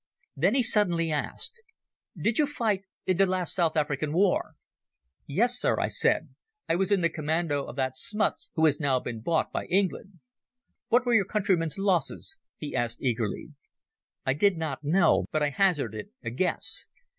Then 0.35 0.55
he 0.55 0.63
suddenly 0.63 1.11
asked: 1.11 1.61
"Did 2.19 2.39
you 2.39 2.47
fight 2.47 2.85
in 3.05 3.17
the 3.17 3.27
last 3.27 3.53
South 3.53 3.77
African 3.77 4.13
War?" 4.13 4.55
"Yes, 5.27 5.59
Sir," 5.59 5.77
I 5.79 5.89
said. 5.89 6.29
"I 6.67 6.75
was 6.75 6.91
in 6.91 7.01
the 7.01 7.07
commando 7.11 7.65
of 7.65 7.75
that 7.75 7.95
Smuts 7.95 8.49
who 8.55 8.65
has 8.65 8.79
now 8.79 8.99
been 8.99 9.21
bought 9.21 9.51
by 9.51 9.65
England." 9.67 10.13
"What 10.87 11.05
were 11.05 11.13
your 11.13 11.25
countrymen's 11.25 11.77
losses?" 11.77 12.39
he 12.57 12.75
asked 12.75 12.99
eagerly. 12.99 13.49
I 14.25 14.33
did 14.33 14.57
not 14.57 14.83
know, 14.83 15.27
but 15.31 15.43
I 15.43 15.49
hazarded 15.51 16.09
a 16.23 16.31
guess. 16.31 16.87